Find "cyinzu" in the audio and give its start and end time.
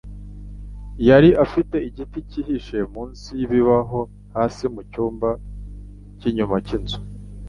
6.67-6.97